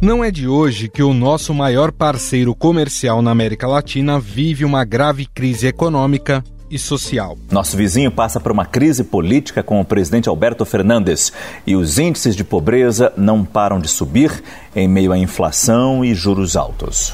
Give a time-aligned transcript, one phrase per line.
[0.00, 4.84] Não é de hoje que o nosso maior parceiro comercial na América Latina vive uma
[4.84, 7.36] grave crise econômica e social.
[7.50, 11.32] Nosso vizinho passa por uma crise política com o presidente Alberto Fernandes
[11.66, 14.40] e os índices de pobreza não param de subir
[14.74, 17.12] em meio à inflação e juros altos.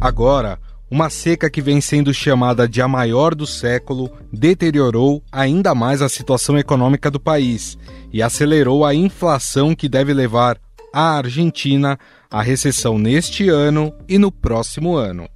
[0.00, 0.58] Agora,
[0.90, 6.08] uma seca que vem sendo chamada de a maior do século deteriorou ainda mais a
[6.08, 7.78] situação econômica do país
[8.12, 10.58] e acelerou a inflação que deve levar
[10.92, 11.98] a Argentina
[12.30, 15.28] à recessão neste ano e no próximo ano.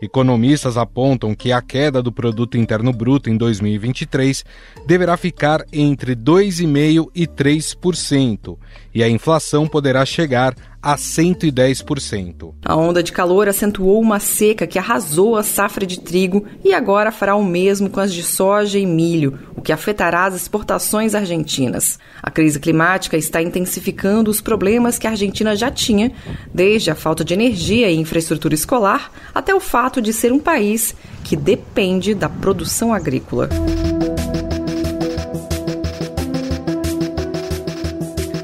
[0.00, 4.44] Economistas apontam que a queda do produto interno bruto em 2023
[4.86, 8.56] deverá ficar entre 2,5 e 3%,
[8.94, 12.54] e a inflação poderá chegar a 110%.
[12.64, 17.10] A onda de calor acentuou uma seca que arrasou a safra de trigo e agora
[17.10, 21.98] fará o mesmo com as de soja e milho, o que afetará as exportações argentinas.
[22.22, 26.12] A crise climática está intensificando os problemas que a Argentina já tinha,
[26.52, 30.94] desde a falta de energia e infraestrutura escolar até o fato de ser um país
[31.24, 33.48] que depende da produção agrícola.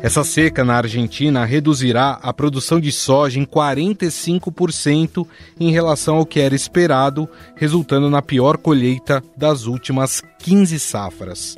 [0.05, 5.27] Essa seca na Argentina reduzirá a produção de soja em 45%
[5.59, 11.57] em relação ao que era esperado, resultando na pior colheita das últimas 15 safras.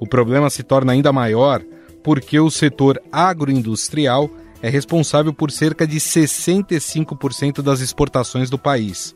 [0.00, 1.62] O problema se torna ainda maior
[2.02, 4.28] porque o setor agroindustrial
[4.60, 9.14] é responsável por cerca de 65% das exportações do país.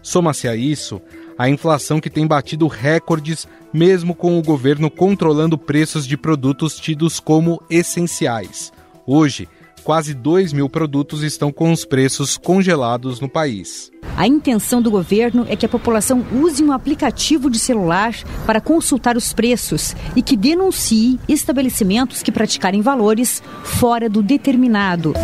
[0.00, 0.98] Soma-se a isso
[1.38, 7.20] a inflação que tem batido recordes, mesmo com o governo controlando preços de produtos tidos
[7.20, 8.72] como essenciais.
[9.06, 9.48] Hoje,
[9.84, 13.90] quase 2 mil produtos estão com os preços congelados no país.
[14.16, 18.12] A intenção do governo é que a população use um aplicativo de celular
[18.44, 25.14] para consultar os preços e que denuncie estabelecimentos que praticarem valores fora do determinado.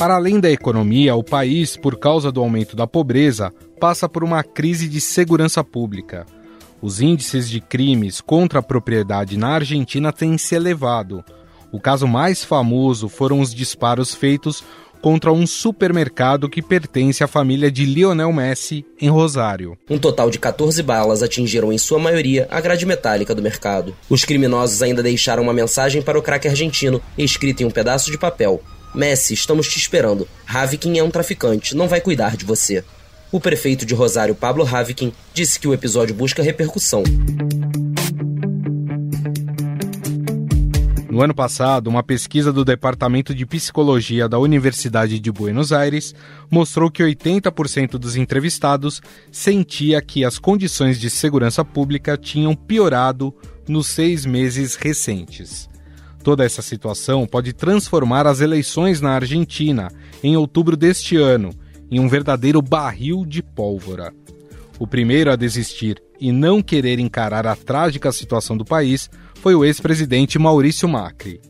[0.00, 4.42] Para além da economia, o país, por causa do aumento da pobreza, passa por uma
[4.42, 6.24] crise de segurança pública.
[6.80, 11.22] Os índices de crimes contra a propriedade na Argentina têm se elevado.
[11.70, 14.64] O caso mais famoso foram os disparos feitos
[15.02, 19.76] contra um supermercado que pertence à família de Lionel Messi, em Rosário.
[19.90, 23.94] Um total de 14 balas atingiram, em sua maioria, a grade metálica do mercado.
[24.08, 28.16] Os criminosos ainda deixaram uma mensagem para o craque argentino, escrita em um pedaço de
[28.16, 28.62] papel.
[28.94, 30.26] Messi, estamos te esperando.
[30.46, 32.84] Havikin é um traficante, não vai cuidar de você.
[33.32, 37.04] O prefeito de Rosário, Pablo Havikin, disse que o episódio busca repercussão.
[41.08, 46.14] No ano passado, uma pesquisa do Departamento de Psicologia da Universidade de Buenos Aires
[46.50, 53.34] mostrou que 80% dos entrevistados sentia que as condições de segurança pública tinham piorado
[53.68, 55.68] nos seis meses recentes.
[56.22, 59.90] Toda essa situação pode transformar as eleições na Argentina,
[60.22, 61.50] em outubro deste ano,
[61.90, 64.12] em um verdadeiro barril de pólvora.
[64.78, 69.64] O primeiro a desistir e não querer encarar a trágica situação do país foi o
[69.64, 71.40] ex-presidente Maurício Macri.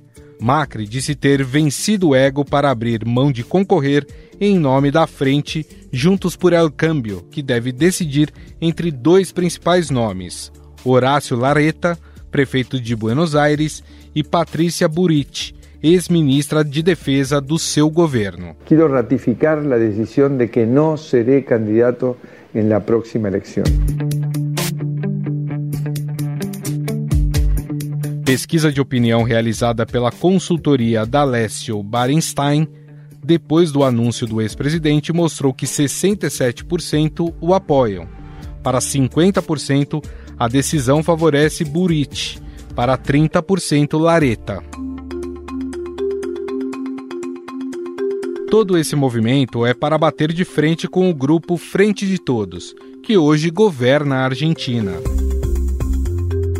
[0.41, 4.07] Macri disse ter vencido o ego para abrir mão de concorrer
[4.41, 10.51] em nome da frente Juntos por El Câmbio, que deve decidir entre dois principais nomes:
[10.85, 11.99] Horácio Lareta,
[12.31, 13.83] prefeito de Buenos Aires,
[14.15, 18.55] e Patrícia Buriti, ex-ministra de Defesa do seu governo.
[18.67, 22.17] Quero ratificar a decisão de que não serei candidato
[22.55, 23.65] na próxima eleição.
[28.25, 32.69] Pesquisa de opinião realizada pela consultoria D'Alessio Barenstein,
[33.25, 38.07] depois do anúncio do ex-presidente, mostrou que 67% o apoiam.
[38.63, 40.05] Para 50%,
[40.39, 42.41] a decisão favorece Buriti
[42.81, 44.65] para 30% Lareta.
[48.51, 53.19] Todo esse movimento é para bater de frente com o grupo Frente de Todos, que
[53.19, 54.93] hoje governa a Argentina.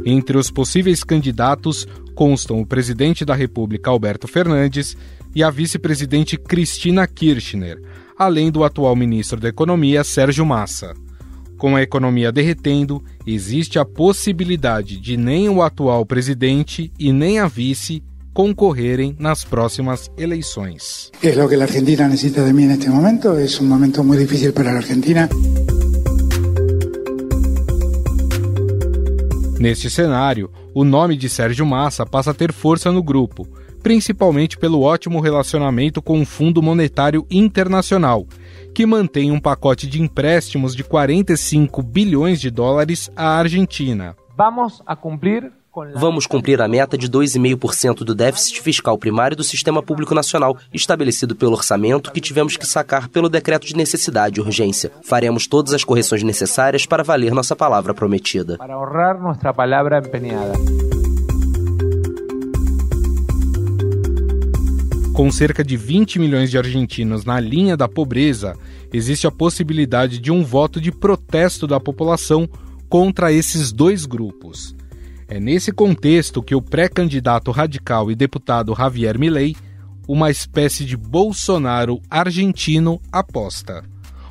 [0.05, 4.99] Entre os possíveis candidatos constam o presidente da República Alberto Fernandes
[5.35, 7.81] e a vice-presidente Cristina Kirchner,
[8.15, 10.93] além do atual ministro da Economia Sérgio Massa.
[11.61, 17.47] Com a economia derretendo, existe a possibilidade de nem o atual presidente e nem a
[17.47, 18.03] vice
[18.33, 21.13] concorrerem nas próximas eleições.
[21.23, 23.29] É o que a Argentina necessita de mim neste momento.
[23.29, 25.29] É um momento muito difícil para a Argentina.
[29.59, 33.47] Neste cenário, o nome de Sérgio Massa passa a ter força no grupo,
[33.83, 38.27] principalmente pelo ótimo relacionamento com o Fundo Monetário Internacional,
[38.75, 44.17] que mantém um pacote de empréstimos de 45 bilhões de dólares à Argentina.
[44.37, 45.53] Vamos a cumprir
[45.95, 51.37] Vamos cumprir a meta de 2,5% do déficit fiscal primário do Sistema Público Nacional, estabelecido
[51.37, 54.91] pelo orçamento que tivemos que sacar pelo decreto de necessidade e urgência.
[55.05, 58.59] Faremos todas as correções necessárias para valer nossa palavra prometida.
[58.59, 60.55] Para honrar nossa palavra empenhada.
[65.21, 68.57] Com cerca de 20 milhões de argentinos na linha da pobreza,
[68.91, 72.49] existe a possibilidade de um voto de protesto da população
[72.89, 74.75] contra esses dois grupos.
[75.29, 79.55] É nesse contexto que o pré-candidato radical e deputado Javier Milei,
[80.09, 83.85] uma espécie de Bolsonaro argentino, aposta.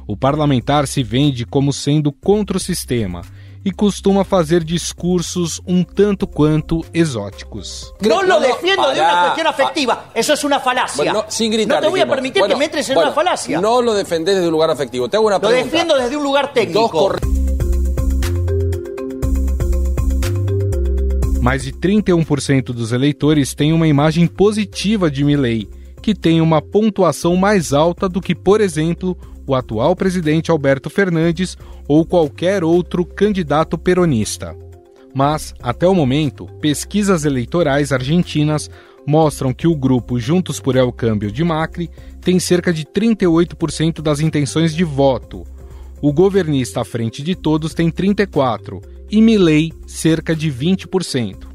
[0.07, 3.21] O parlamentar se vende como sendo contra o sistema
[3.63, 7.93] e costuma fazer discursos um tanto quanto exóticos.
[8.01, 10.05] Não lo defiendo de uma questão afetiva.
[10.15, 10.97] Isso é uma falácia.
[10.97, 13.09] Bueno, no, sin gritar, no te voy a permitir bueno, que me entres en bueno,
[13.09, 13.61] una falacia.
[13.61, 15.09] No lo defendés desde un lugar afectivo.
[15.09, 15.59] Te hago una pregunta.
[15.59, 17.15] Lo defiendo desde un lugar técnico.
[21.41, 25.69] Mais de 31% dos eleitores têm uma imagem positiva de Milley,
[26.01, 29.17] que tem uma pontuação mais alta do que, por exemplo,
[29.49, 31.57] o atual presidente Alberto Fernandes
[31.87, 34.55] ou qualquer outro candidato peronista.
[35.13, 38.69] Mas, até o momento, pesquisas eleitorais argentinas
[39.07, 41.89] mostram que o grupo Juntos por El Câmbio de Macri
[42.21, 45.43] tem cerca de 38% das intenções de voto.
[45.99, 51.47] O governista à frente de todos tem 34% e Milley cerca de 20%.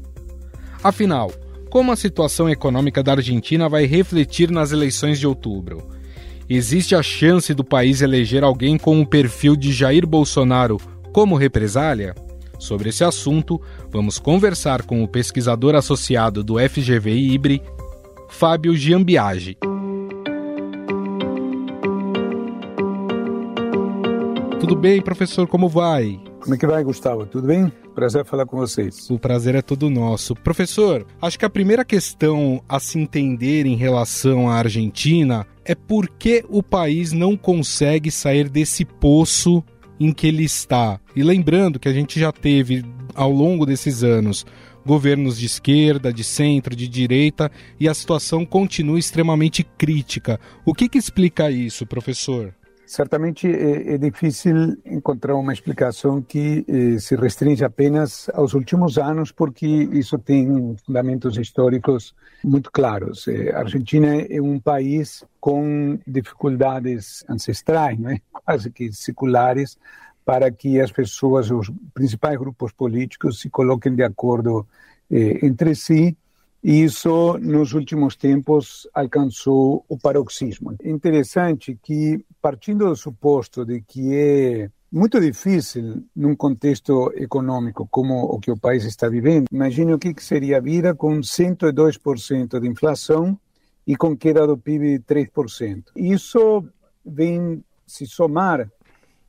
[0.83, 1.31] Afinal,
[1.69, 5.94] como a situação econômica da Argentina vai refletir nas eleições de outubro?
[6.47, 10.77] Existe a chance do país eleger alguém com o perfil de Jair Bolsonaro
[11.11, 12.13] como represália?
[12.59, 13.59] Sobre esse assunto,
[13.89, 17.61] vamos conversar com o pesquisador associado do FGV Ibre,
[18.29, 19.57] Fábio Giambiage.
[24.59, 25.47] Tudo bem, professor?
[25.47, 26.19] Como vai?
[26.45, 27.25] Como é que vai, Gustavo?
[27.25, 27.73] Tudo bem?
[27.95, 29.09] Prazer falar com vocês.
[29.09, 30.35] O prazer é todo nosso.
[30.35, 36.07] Professor, acho que a primeira questão a se entender em relação à Argentina é por
[36.07, 39.63] que o país não consegue sair desse poço
[39.99, 40.99] em que ele está.
[41.15, 44.45] E lembrando que a gente já teve, ao longo desses anos,
[44.85, 50.39] governos de esquerda, de centro, de direita, e a situação continua extremamente crítica.
[50.63, 52.53] O que, que explica isso, professor?
[52.85, 59.31] Certamente é, é, difícil encontrar uma explicação que eh, se restringe apenas aos últimos anos,
[59.31, 63.27] porque isso tem fundamentos históricos muito claros.
[63.27, 68.19] Eh, a Argentina é um país com dificuldades ancestrais, né?
[68.31, 69.79] quase que seculares,
[70.23, 74.67] para que as pessoas, os principais grupos políticos, se coloquem de acordo
[75.09, 76.17] entre si
[76.67, 80.75] e isso, nos últimos tempos, alcançou o paroxismo.
[80.83, 88.39] Interessante que, partindo do suposto de que é muito difícil num contexto econômico como o
[88.39, 93.39] que o país está vivendo, imagine o que seria a vida com 102% de inflação
[93.85, 95.83] e com queda do PIB de 3%.
[95.95, 96.65] Isso
[97.05, 98.67] vem se somar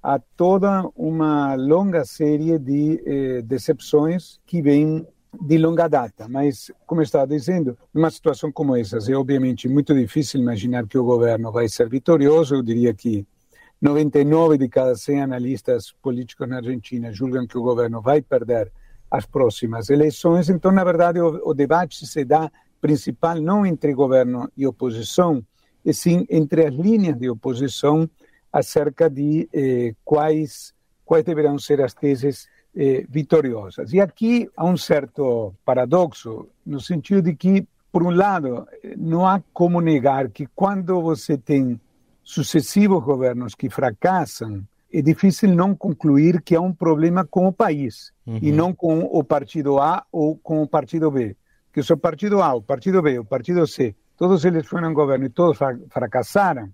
[0.03, 5.07] a toda uma longa série de eh, decepções que vem
[5.41, 9.95] de longa data, mas, como eu estava dizendo, numa situação como essa, é obviamente muito
[9.95, 12.55] difícil imaginar que o governo vai ser vitorioso.
[12.55, 13.27] Eu diria que
[13.81, 18.73] 99 de cada 100 analistas políticos na Argentina julgam que o governo vai perder
[19.11, 20.49] as próximas eleições.
[20.49, 22.51] Então, na verdade, o, o debate se dá
[22.81, 25.45] principal não entre governo e oposição,
[25.85, 28.09] e sim entre as linhas de oposição
[28.53, 30.75] acerca de eh, quais,
[31.05, 33.93] quais deverão ser as teses eh, vitoriosas.
[33.93, 38.69] E aqui há um certo paradoxo, no sentido de que, por um lado,
[38.99, 41.81] não há como negar que quando você tem
[42.23, 48.13] sucessivos governos que fracassam, é difícil não concluir que há um problema com o país
[48.27, 48.39] uhum.
[48.43, 51.37] e não com o partido A ou com o partido B.
[51.73, 55.27] Que se o partido A, o partido B, o partido C, todos eles foram governo
[55.27, 56.69] e todos fracassaram,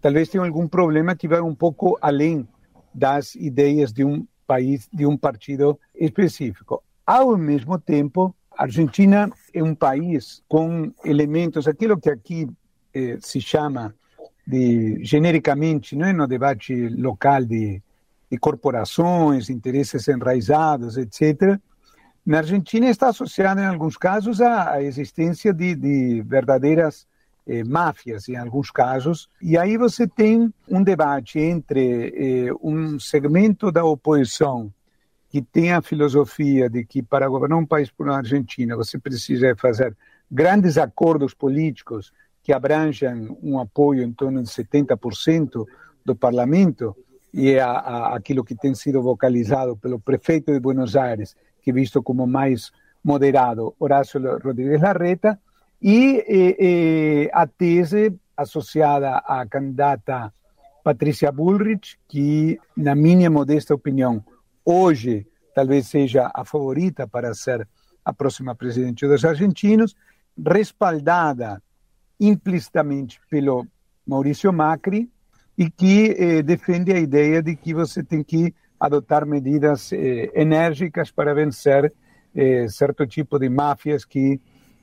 [0.00, 2.46] talvez tenham algum problema que vai um pouco além
[2.94, 6.82] das ideias de um país de um partido específico.
[7.06, 12.48] Ao mesmo tempo, a Argentina é um país com elementos, aquilo que aqui
[12.94, 13.94] eh, se chama
[14.46, 17.82] de genericamente, não é no debate local de,
[18.30, 21.60] de corporações, interesses enraizados, etc.
[22.24, 27.06] Na Argentina está associada, em alguns casos, à, à existência de, de verdadeiras
[27.48, 33.72] eh, máfias, em alguns casos, e aí você tem um debate entre eh, um segmento
[33.72, 34.72] da oposição
[35.30, 39.54] que tem a filosofia de que para governar um país como a Argentina você precisa
[39.56, 39.96] fazer
[40.30, 42.12] grandes acordos políticos
[42.42, 45.66] que abranjam um apoio em torno de 70%
[46.04, 46.96] do parlamento,
[47.32, 51.36] e é aquilo que tem sido vocalizado pelo prefeito de Buenos Aires
[51.68, 52.72] que é visto como mais
[53.04, 55.38] moderado, Horácio Rodrigues Larreta,
[55.80, 60.32] e eh, eh, a tese associada à candidata
[60.82, 64.24] Patrícia Bullrich, que, na minha modesta opinião,
[64.64, 67.66] hoje talvez seja a favorita para ser
[68.04, 69.94] a próxima presidente dos argentinos,
[70.46, 71.62] respaldada
[72.18, 73.66] implicitamente pelo
[74.06, 75.10] Maurício Macri
[75.56, 81.10] e que eh, defende a ideia de que você tem que adotar medidas eh, enérgicas
[81.10, 81.92] para vencer
[82.34, 84.40] eh, certo tipo de máfias que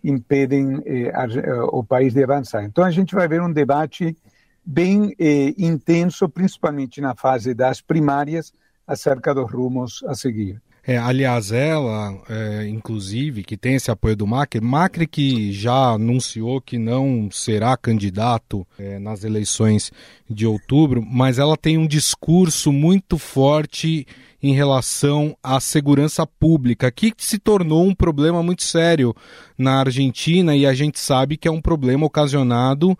[0.10, 1.26] impedem eh, a,
[1.66, 2.64] o país de avançar.
[2.64, 4.16] Então a gente vai ver um debate
[4.64, 8.54] bem eh, intenso, principalmente na fase das primárias,
[8.88, 10.62] acerca dos rumos a seguir.
[10.88, 16.62] É, aliás, ela, é, inclusive, que tem esse apoio do Macri, Macri que já anunciou
[16.62, 19.92] que não será candidato é, nas eleições
[20.30, 24.06] de outubro, mas ela tem um discurso muito forte
[24.44, 29.16] em relação à segurança pública, que se tornou um problema muito sério
[29.58, 32.96] na Argentina e a gente sabe que é um problema ocasionado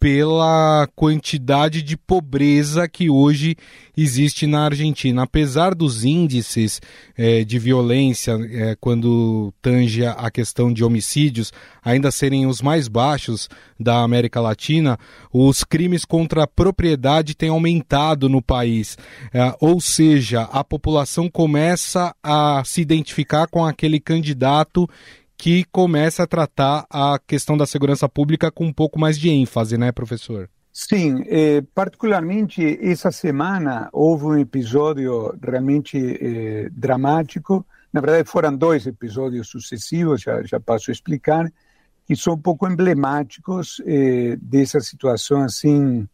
[0.00, 3.56] pela quantidade de pobreza que hoje
[3.96, 5.22] existe na Argentina.
[5.22, 6.80] Apesar dos índices
[7.16, 11.52] é, de violência, é, quando tange a questão de homicídios,
[11.82, 14.98] ainda serem os mais baixos da América Latina,
[15.32, 18.96] os crimes contra a propriedade têm aumentado no país.
[19.32, 24.88] É, ou seja, a população começa a se identificar com aquele candidato
[25.38, 29.78] que começa a tratar a questão da segurança pública com um pouco mais de ênfase,
[29.78, 30.50] né, professor?
[30.72, 37.64] Sim, eh, particularmente essa semana houve um episódio realmente eh, dramático.
[37.92, 41.50] Na verdade, foram dois episódios sucessivos, já, já passo a explicar,
[42.04, 46.08] que são um pouco emblemáticos eh, dessa situação assim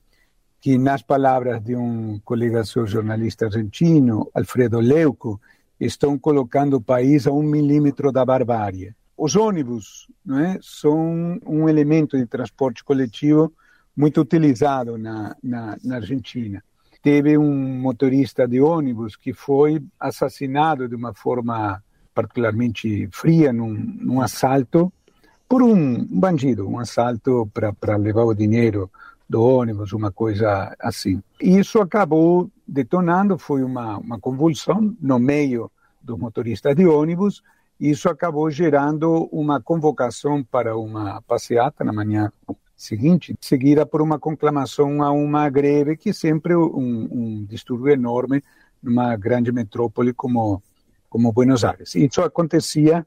[0.60, 5.40] que, nas palavras de um colega seu jornalista argentino, Alfredo Leuco,
[5.80, 8.94] estão colocando o país a um milímetro da barbárie.
[9.16, 13.52] Os ônibus é, são um elemento de transporte coletivo
[13.96, 16.62] muito utilizado na, na, na, Argentina.
[17.00, 24.20] Teve um motorista de ônibus que foi assassinado de uma forma particularmente fria num, num
[24.20, 24.92] assalto
[25.48, 28.90] por um bandido, um assalto para levar o dinheiro
[29.28, 31.22] do ônibus, uma coisa assim.
[31.40, 35.70] E isso acabou detonando, foi uma, uma convulsão no meio
[36.02, 37.42] dos motoristas de ônibus
[37.78, 42.32] isso acabou gerando uma convocação para uma passeata na manhã
[42.76, 48.42] seguinte, seguida por uma conclamação a uma greve, que é sempre um, um distúrbio enorme
[48.82, 50.62] numa grande metrópole como,
[51.08, 51.94] como Buenos Aires.
[51.94, 53.06] Isso acontecia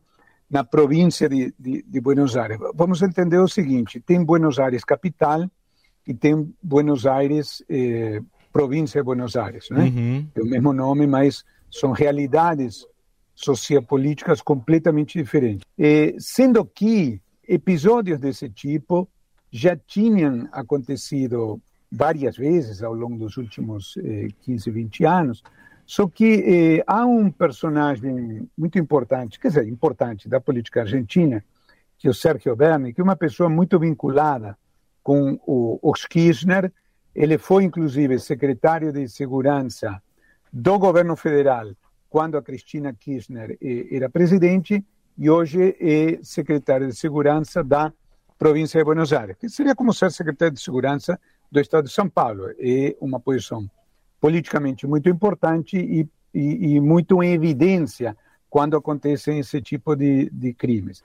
[0.49, 2.57] na província de, de, de, Buenos Aires.
[2.73, 5.49] Vamos entender o seguinte: tem Buenos Aires capital
[6.05, 8.21] e tem Buenos Aires eh,
[8.51, 9.83] província de Buenos Aires, né?
[9.83, 10.27] Uhum.
[10.33, 12.87] É o mesmo nome, mas são realidades
[13.37, 15.63] sociopolíticas completamente diferentes.
[15.77, 19.07] E, sendo que episódios desse tipo
[19.51, 25.43] já tinham acontecido várias vezes ao longo dos últimos eh, 15, 20 anos,
[25.85, 31.41] só que eh, há um personagem muito importante, quer dizer, importante da política argentina,
[31.97, 34.57] que é o Sergio Berni, que é uma pessoa muito vinculada
[35.01, 36.71] com o, os Kirchner.
[37.15, 40.01] Ele foi, inclusive, secretário de Segurança
[40.51, 41.67] do governo federal
[42.09, 43.57] quando a Cristina Kirchner
[43.91, 44.83] era presidente
[45.17, 47.91] e hoje é secretária de Segurança da
[48.37, 51.19] província de Buenos Aires, que seria como ser secretária de Segurança
[51.51, 52.49] do Estado de São Paulo.
[52.59, 53.69] É uma posição
[54.21, 58.15] politicamente muito importante e, e, e muito em evidência
[58.49, 61.03] quando acontecem esse tipo de, de crimes.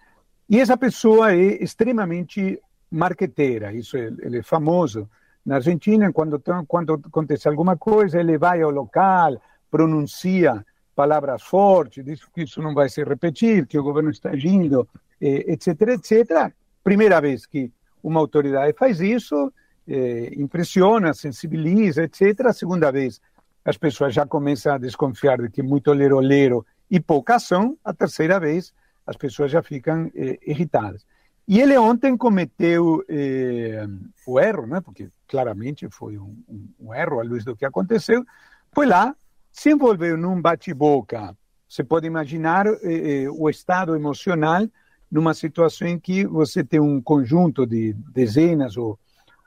[0.49, 5.09] E essa pessoa é extremamente marqueteira, isso é, ele é famoso
[5.45, 9.41] na Argentina, quando, quando acontece alguma coisa, ele vai ao local,
[9.71, 14.89] pronuncia palavras fortes, diz que isso não vai se repetir, que o governo está agindo,
[15.21, 16.53] etc, etc.
[16.83, 17.73] Primeira vez que
[18.03, 19.53] uma autoridade faz isso,
[19.87, 22.53] eh, impressiona, sensibiliza, etc.
[22.53, 23.21] Segunda vez,
[23.65, 27.77] as pessoas já começam a desconfiar de que muito lerolero e pouca ação.
[27.85, 28.73] A terceira vez,
[29.07, 31.07] as pessoas já ficam eh, irritadas.
[31.47, 33.87] E ele ontem cometeu eh,
[34.27, 34.81] o erro, né?
[34.81, 38.25] porque claramente foi um, um, um erro à luz do que aconteceu,
[38.73, 39.15] foi lá
[39.53, 41.37] se envolveu num bate-boca.
[41.69, 44.67] Você pode imaginar eh, eh, o estado emocional
[45.11, 48.99] numa situação em que você tem um conjunto de dezenas ou,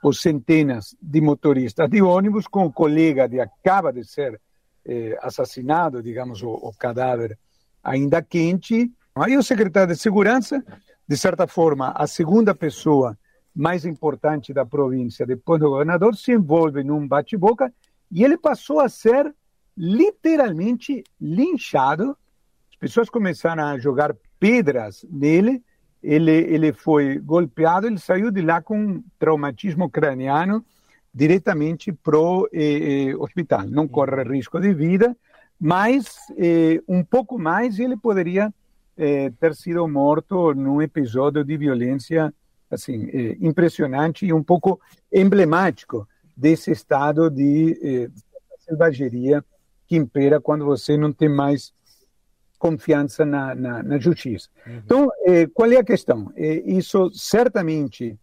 [0.02, 4.40] ou centenas de motoristas de ônibus com o colega que acaba de ser
[4.86, 7.38] eh, assassinado, digamos, o, o cadáver
[7.84, 8.92] ainda quente.
[9.16, 10.64] Aí o secretário de Segurança,
[11.08, 13.18] de certa forma, a segunda pessoa
[13.56, 17.74] mais importante da província, depois do governador, se envolve num bate-boca
[18.12, 19.34] e ele passou a ser
[19.78, 22.18] literalmente linchado.
[22.70, 25.64] As pessoas começaram a jogar pedras nele,
[26.02, 30.64] ele, ele foi golpeado, ele saiu de lá com traumatismo craniano
[31.14, 33.66] diretamente para o eh, eh, hospital.
[33.68, 35.16] Não corre risco de vida,
[35.60, 38.54] mas eh, um pouco mais ele poderia
[38.98, 42.34] eh, ter sido morto num episódio de violência
[42.70, 44.80] assim eh, impressionante e um pouco
[45.12, 48.10] emblemático desse estado de eh,
[48.60, 49.44] selvageria
[49.88, 51.74] que impera quando você não tem mais
[52.58, 54.50] confiança na, na, na justiça.
[54.66, 54.82] Uhum.
[54.84, 56.32] Então, eh, qual é a questão?
[56.36, 58.18] Eh, isso certamente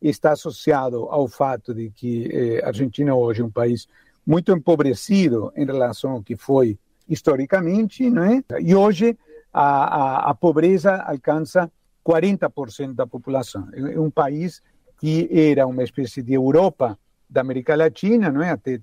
[0.00, 3.88] está associado ao fato de que eh, a Argentina hoje é um país
[4.24, 8.44] muito empobrecido em relação ao que foi historicamente, não é?
[8.60, 9.16] E hoje
[9.52, 11.70] a, a, a pobreza alcança
[12.06, 13.68] 40% da população.
[13.74, 14.62] É um país
[15.00, 16.98] que era uma espécie de Europa
[17.28, 18.50] da América Latina, não é?
[18.50, 18.80] Até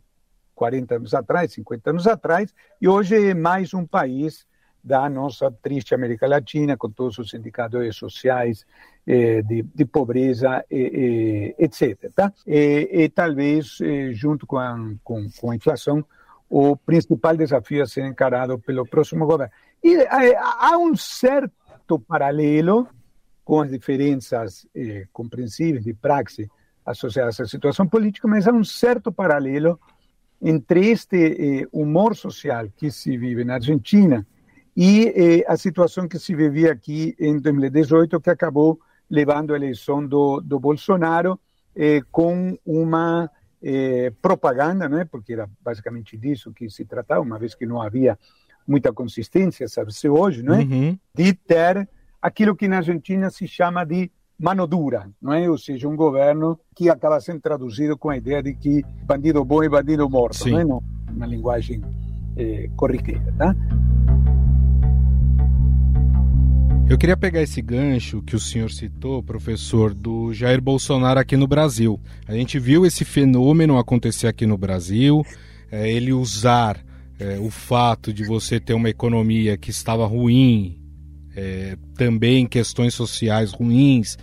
[0.55, 4.47] 40 anos atrás, 50 anos atrás, e hoje é mais um país
[4.83, 8.65] da nossa triste América Latina, com todos os indicadores sociais
[9.05, 12.11] eh, de, de, pobreza, eh, eh, etc.
[12.15, 12.31] Tá?
[12.45, 16.05] E, e talvez, eh, junto com a, com, com a inflação,
[16.49, 19.51] o principal desafio a ser encarado pelo próximo governo.
[19.83, 22.87] E eh, há um certo paralelo
[23.43, 26.49] com as diferenças eh, compreensíveis de praxe
[26.85, 29.79] associadas à situação política, mas há um certo paralelo
[30.47, 34.25] entre este humor social que se vive na Argentina
[34.77, 40.05] e eh, a situação que se vivia aqui em 2018, que acabou levando a eleição
[40.05, 41.39] do, do Bolsonaro
[41.75, 43.27] eh, com uma
[43.63, 48.19] eh, propaganda, né, porque era basicamente disso que se tratava, uma vez que não havia
[48.67, 50.59] muita consistência, sabe-se hoje, não é?
[50.59, 50.99] Uhum.
[51.13, 51.89] de ter
[52.21, 55.49] aquilo que na Argentina se chama de mano dura, não é?
[55.49, 59.63] Ou seja, um governo que acaba sendo traduzido com a ideia de que bandido bom
[59.63, 60.51] e bandido morto, Sim.
[60.51, 61.11] não é?
[61.11, 61.81] Uma linguagem
[62.37, 63.55] eh, corriqueira, tá?
[66.87, 71.47] Eu queria pegar esse gancho que o senhor citou, professor, do Jair Bolsonaro aqui no
[71.47, 71.99] Brasil.
[72.27, 75.25] A gente viu esse fenômeno acontecer aqui no Brasil,
[75.71, 76.79] é, ele usar
[77.19, 80.77] é, o fato de você ter uma economia que estava ruim,
[81.35, 84.17] é, também questões sociais ruins,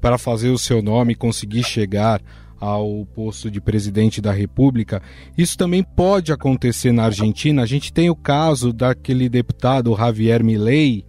[0.00, 2.20] para fazer o seu nome conseguir chegar
[2.58, 5.02] ao posto de presidente da República.
[5.36, 7.62] Isso também pode acontecer na Argentina.
[7.62, 11.04] A gente tem o caso daquele deputado Javier Milei,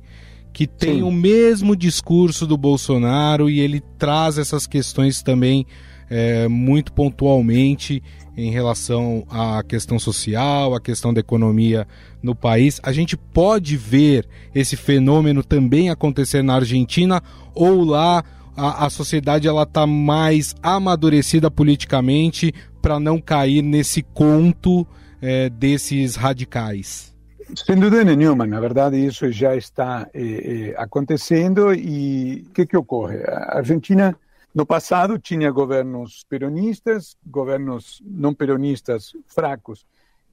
[0.52, 1.02] que tem Sim.
[1.04, 5.66] o mesmo discurso do Bolsonaro e ele traz essas questões também
[6.10, 8.02] é, muito pontualmente
[8.38, 11.88] em relação à questão social, à questão da economia
[12.22, 12.80] no país.
[12.84, 17.22] A gente pode ver esse fenômeno também acontecer na Argentina
[17.56, 18.24] ou lá
[18.56, 24.86] a, a sociedade ela está mais amadurecida politicamente para não cair nesse conto
[25.20, 27.16] é, desses radicais.
[27.56, 32.76] Sem dúvida nenhuma, na verdade isso já está eh, eh, acontecendo e o que, que
[32.76, 33.20] ocorre?
[33.26, 34.14] A Argentina
[34.58, 39.86] no passado tinha governos peronistas, governos não peronistas fracos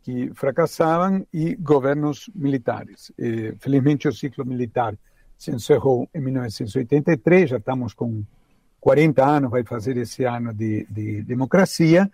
[0.02, 3.12] que fracassavam e governos militares.
[3.18, 4.96] Eh, felizmente o ciclo militar
[5.36, 8.24] se encerrou em 1983, já estamos com
[8.80, 12.10] 40 anos, vai fazer esse ano de, de democracia,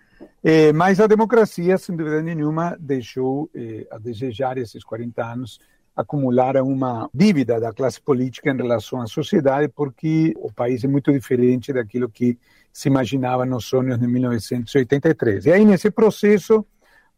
[0.74, 5.60] mas a democracia, sem dúvida nenhuma, deixou eh, a desejar esses 40 anos
[5.94, 11.12] acumularam uma dívida da classe política em relação à sociedade, porque o país é muito
[11.12, 12.38] diferente daquilo que
[12.72, 15.46] se imaginava nos sonhos de 1983.
[15.46, 16.64] E aí, nesse processo,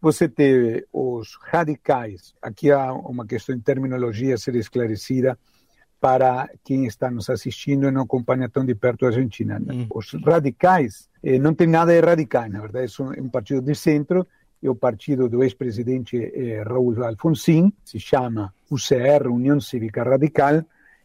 [0.00, 2.34] você teve os radicais.
[2.42, 5.38] Aqui há uma questão de terminologia a ser esclarecida
[6.00, 9.60] para quem está nos assistindo e não acompanha tão de perto a Argentina.
[9.60, 9.86] Hum.
[9.94, 14.26] Os radicais eh, não tem nada de radical, na verdade, é um partido de centro,
[14.62, 20.64] é o partido do ex-presidente eh, Raul Alfonsín, se chama UCR, União Cívica Radical,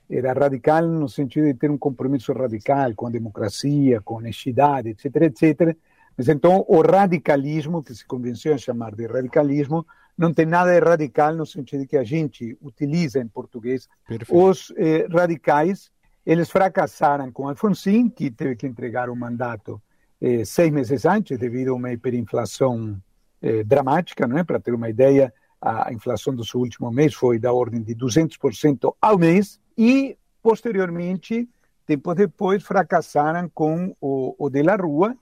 [0.10, 4.90] era radical no sentido de ter um compromisso radical com a democracia, com a honestidade,
[4.90, 5.78] etc., etc.,
[6.18, 9.86] mas então o radicalismo, que se convenceu a chamar de radicalismo,
[10.18, 13.88] não tem nada de radical no sentido de que a gente utiliza em português.
[14.08, 14.36] Perfeito.
[14.36, 15.92] Os eh, radicais,
[16.26, 19.80] eles fracassaram com Alfonsín, que teve que entregar o mandato
[20.20, 23.00] eh, seis meses antes, devido a uma hiperinflação
[23.42, 24.44] eh, dramática, não é?
[24.44, 28.96] Para ter uma ideia, a inflação do seu último mês foi da ordem de 200%
[29.02, 31.48] ao mês e, posteriormente,
[31.86, 35.16] tempo depois, fracassaram com o, o de la Rua,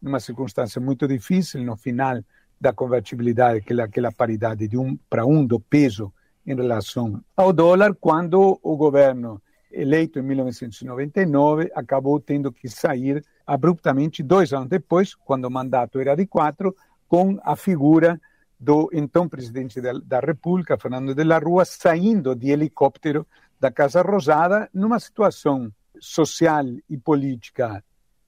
[0.00, 2.22] numa circunstância muito difícil, no final
[2.60, 6.12] da convertibilidade, que é aquela paridade de um para um do peso
[6.46, 9.40] em relação ao dólar, quando o governo
[9.72, 16.14] eleito em 1999 acabou tendo que sair abruptamente dois anos depois, quando o mandato era
[16.14, 16.74] de quatro,
[17.10, 18.20] com a figura
[18.58, 23.26] do então presidente da, República, Fernando de la Rua, saindo de helicóptero
[23.58, 27.82] da Casa Rosada numa situação social e política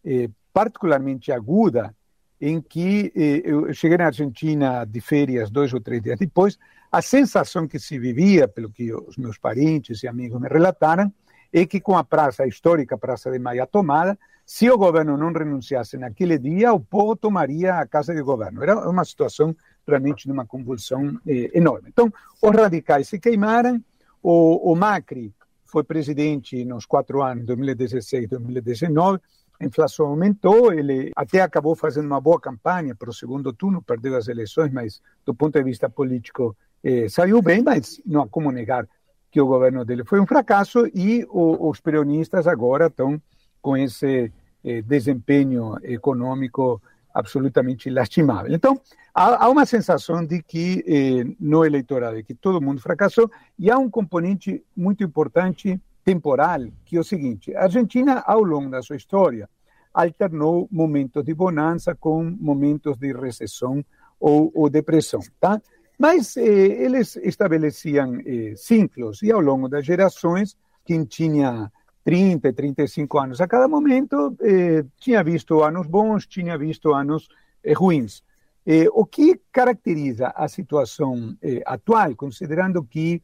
[0.04, 1.94] eh, particularmente aguda,
[2.40, 6.58] em que eh, eu cheguei na Argentina de férias dois ou três dias depois,
[6.90, 11.12] a sensação que se vivia, pelo que os meus parentes e amigos me relataram,
[11.52, 14.18] é que com a praça a histórica Praça de Maia tomada,
[14.54, 18.62] se o governo não renunciasse naquele dia, o povo tomaria a casa de governo.
[18.62, 19.56] Era uma situação
[19.88, 21.88] realmente de uma convulsão eh, enorme.
[21.88, 22.12] Então,
[22.42, 23.82] os radicais se queimaram,
[24.22, 25.34] o, o Macri
[25.64, 29.20] foi presidente nos quatro anos, 2016 2019,
[29.58, 34.14] a inflação aumentou, ele até acabou fazendo uma boa campanha para o segundo turno, perdeu
[34.18, 38.52] as eleições, mas do ponto de vista político eh, saiu bem, mas não há como
[38.52, 38.86] negar
[39.30, 43.18] que o governo dele foi um fracasso e o, os peronistas agora estão
[43.62, 44.30] com esse
[44.64, 46.80] eh, desempenho econômico
[47.14, 48.54] absolutamente lastimável.
[48.54, 48.80] Então,
[49.14, 53.70] há, há uma sensação de que eh, no eleitorado, de que todo mundo fracassou, e
[53.70, 58.82] há um componente muito importante temporal, que é o seguinte: a Argentina, ao longo da
[58.82, 59.48] sua história,
[59.92, 63.84] alternou momentos de bonança com momentos de recessão
[64.18, 65.60] ou, ou depressão, tá?
[65.98, 71.70] Mas eh, eles estabeleciam eh, ciclos, e ao longo das gerações, quem tinha
[72.04, 77.28] 30, 35 anos a cada momento, eh, tinha visto anos bons, tinha visto anos
[77.62, 78.22] eh, ruins.
[78.66, 83.22] Eh, o que caracteriza a situação eh, atual, considerando que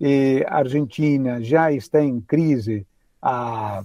[0.00, 2.86] eh, a Argentina já está em crise,
[3.20, 3.84] a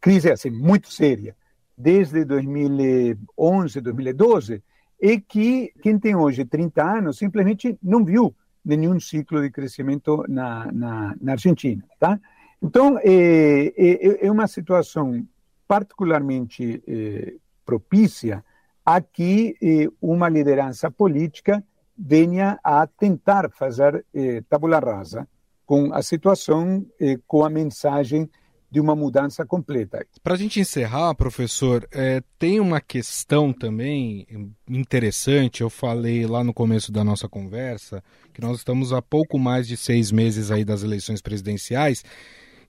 [0.00, 1.34] crise assim, muito séria,
[1.76, 4.62] desde 2011, 2012,
[5.00, 8.34] é que quem tem hoje 30 anos simplesmente não viu
[8.64, 11.82] nenhum ciclo de crescimento na, na, na Argentina.
[11.98, 12.20] Tá?
[12.62, 15.26] Então, é, é, é uma situação
[15.66, 18.44] particularmente é, propícia
[18.84, 21.62] a que é, uma liderança política
[21.98, 25.26] venha a tentar fazer é, tabula rasa
[25.66, 26.84] com a situação,
[27.26, 28.28] com a mensagem
[28.70, 30.04] de uma mudança completa.
[30.22, 34.26] Para a gente encerrar, professor, é, tem uma questão também
[34.68, 35.60] interessante.
[35.60, 39.76] Eu falei lá no começo da nossa conversa que nós estamos há pouco mais de
[39.76, 42.02] seis meses aí das eleições presidenciais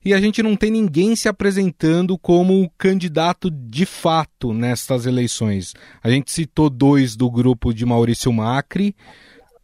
[0.04, 5.74] e a gente não tem ninguém se apresentando como candidato de fato nestas eleições.
[6.02, 8.94] A gente citou dois do grupo de Maurício Macri,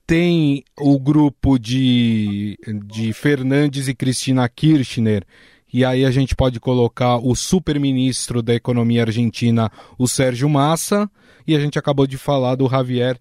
[0.07, 5.25] tem o grupo de, de Fernandes e Cristina Kirchner,
[5.73, 11.09] e aí a gente pode colocar o super-ministro da economia argentina, o Sérgio Massa,
[11.47, 13.21] e a gente acabou de falar do Javier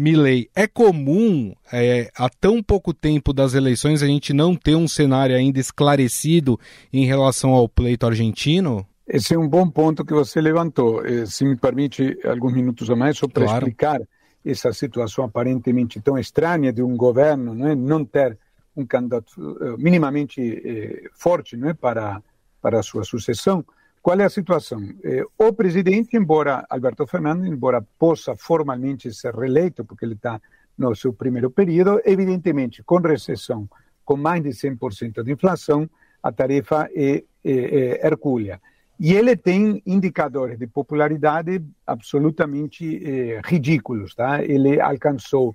[0.00, 0.48] Milley.
[0.54, 5.36] É comum, é, há tão pouco tempo das eleições, a gente não ter um cenário
[5.36, 6.58] ainda esclarecido
[6.90, 8.86] em relação ao pleito argentino?
[9.06, 11.04] Esse é um bom ponto que você levantou.
[11.04, 13.58] Eh, se me permite alguns minutos a mais, só para claro.
[13.58, 14.00] explicar
[14.44, 17.74] essa situação aparentemente tão estranha de um governo não, é?
[17.74, 18.38] não ter
[18.74, 21.74] um candidato uh, minimamente eh, forte é?
[21.74, 22.22] para,
[22.62, 23.64] para a sua sucessão.
[24.02, 24.82] Qual é a situação?
[25.04, 30.40] Eh, o presidente, embora Alberto Fernandes, embora possa formalmente ser reeleito, porque ele está
[30.76, 33.68] no seu primeiro período, evidentemente, com recessão,
[34.04, 35.88] com mais de 100% de inflação,
[36.22, 38.60] a tarefa é, é, é hercúlea.
[38.98, 44.14] E ele tem indicadores de popularidade absolutamente eh, ridículos.
[44.14, 44.42] Tá?
[44.42, 45.54] Ele alcançou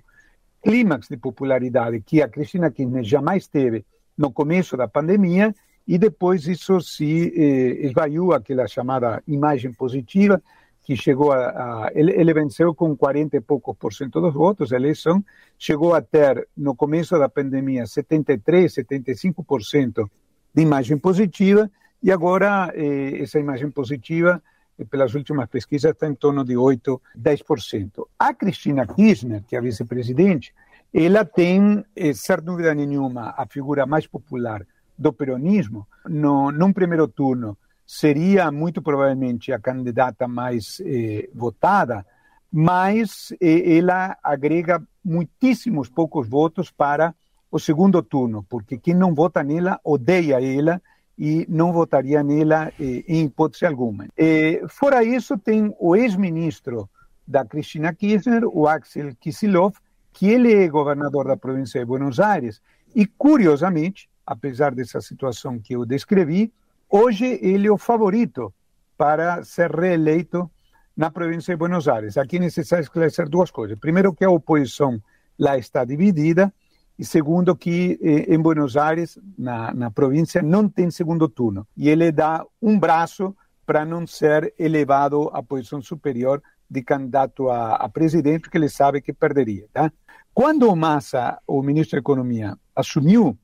[0.62, 3.84] clímax de popularidade que a Cristina Kirchner jamais teve
[4.18, 5.54] no começo da pandemia
[5.86, 10.42] e depois isso se eh, esvaiu aquela chamada imagem positiva
[10.82, 14.72] que chegou a, a ele, ele, venceu com 40 e poucos por cento dos votos
[14.72, 15.24] a eleição,
[15.58, 20.08] chegou a ter no começo da pandemia 73, 75%
[20.54, 21.68] de imagem positiva
[22.02, 24.42] e agora eh, essa imagem positiva
[24.78, 28.06] eh, pelas últimas pesquisas está em torno de 8, 10%.
[28.18, 30.54] A Cristina Kirchner, que é a vice-presidente,
[30.94, 34.64] ela tem, eh, sem dúvida nenhuma, a figura mais popular
[34.98, 37.56] do peronismo, no, num primeiro turno,
[37.86, 42.04] seria muito provavelmente a candidata mais eh, votada,
[42.50, 47.14] mas eh, ela agrega muitíssimos poucos votos para
[47.50, 50.80] o segundo turno, porque quem não vota nela odeia ela
[51.18, 54.06] e não votaria nela eh, em hipótese alguma.
[54.16, 56.88] Eh, fora isso, tem o ex-ministro
[57.26, 59.78] da Cristina Kirchner, o Axel Kicillof,
[60.12, 62.60] que ele é governador da província de Buenos Aires,
[62.94, 66.52] e curiosamente, apesar dessa situação que eu descrevi,
[66.90, 68.52] hoje ele é o favorito
[68.96, 70.50] para ser reeleito
[70.96, 72.16] na província de Buenos Aires.
[72.16, 73.78] Aqui é necessário esclarecer duas coisas.
[73.78, 75.00] Primeiro, que a oposição
[75.38, 76.52] lá está dividida,
[76.98, 81.66] e segundo, que eh, em Buenos Aires, na, na província, não tem segundo turno.
[81.76, 83.36] E ele dá um braço
[83.66, 89.02] para não ser elevado à posição superior de candidato a, a presidente, porque ele sabe
[89.02, 89.66] que perderia.
[89.74, 89.92] Tá?
[90.32, 93.36] Quando o Massa, o ministro da Economia, assumiu,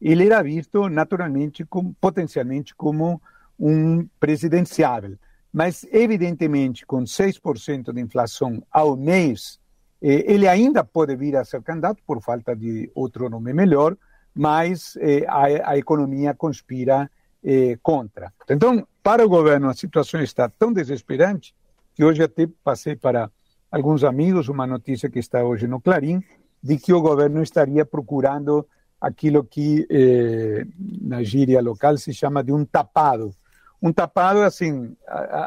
[0.00, 3.20] ele era visto naturalmente, como, potencialmente, como
[3.58, 5.16] um presidenciável.
[5.52, 9.58] Mas, evidentemente, com 6% de inflação ao mês,
[10.02, 13.96] eh, ele ainda pode vir a ser candidato por falta de outro nome melhor,
[14.34, 17.10] mas eh, a, a, economia conspira
[17.42, 18.32] eh, contra.
[18.50, 21.54] Então, para o governo, a situação está tão desesperante
[21.94, 23.30] que hoje até passei para
[23.70, 26.22] alguns amigos uma notícia que está hoje no Clarim
[26.62, 28.66] de que o governo estaria procurando
[29.00, 33.34] aquilo que eh, na gíria local se chama de um tapado.
[33.82, 34.96] Um tapado é assim,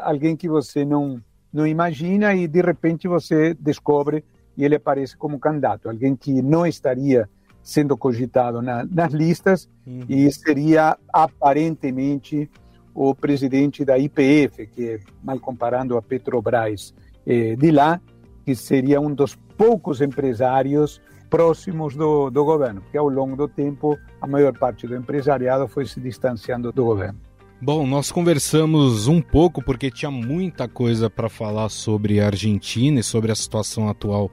[0.04, 1.20] alguém que você não
[1.52, 4.24] não imagina e de repente você descobre
[4.56, 7.28] e ele aparece como candidato, alguém que não estaria
[7.62, 10.04] sendo cogitado na, nas listas uhum.
[10.08, 12.48] e seria aparentemente
[12.94, 16.94] o presidente da IPF, que é, mal comparando a Petrobras
[17.26, 18.00] eh, de lá,
[18.44, 23.96] que seria um dos poucos empresários próximos do, do governo, porque ao longo do tempo
[24.20, 27.18] a maior parte do empresariado foi se distanciando do governo.
[27.62, 33.02] Bom, nós conversamos um pouco porque tinha muita coisa para falar sobre a Argentina e
[33.02, 34.30] sobre a situação atual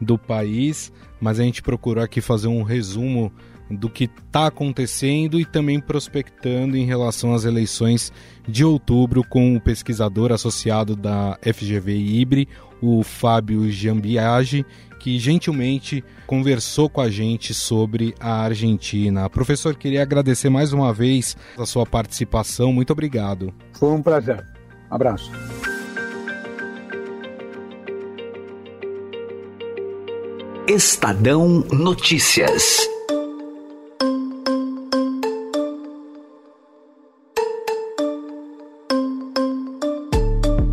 [0.00, 3.30] do país, mas a gente procurou aqui fazer um resumo
[3.70, 8.12] do que está acontecendo e também prospectando em relação às eleições
[8.48, 12.48] de outubro com o pesquisador associado da FGV Ibre,
[12.80, 14.64] o Fábio Jambiage,
[15.00, 19.28] que gentilmente conversou com a gente sobre a Argentina.
[19.28, 22.72] Professor, queria agradecer mais uma vez a sua participação.
[22.72, 23.52] Muito obrigado.
[23.72, 24.44] Foi um prazer.
[24.90, 25.32] Um abraço.
[30.68, 32.76] Estadão Notícias.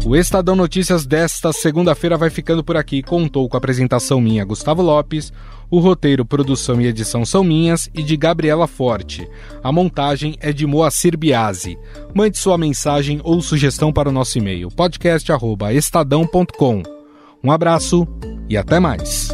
[0.08, 3.04] O Estadão Notícias desta segunda-feira vai ficando por aqui.
[3.04, 5.34] Contou com a apresentação minha, Gustavo Lopes.
[5.70, 9.28] O roteiro, produção e edição são minhas e de Gabriela Forte.
[9.62, 11.78] A montagem é de Moacir Biasi.
[12.15, 16.84] Mande sua mensagem ou sugestão para o nosso e-mail podcast@estadão.com.
[17.43, 18.08] Um abraço
[18.50, 19.28] e até mais.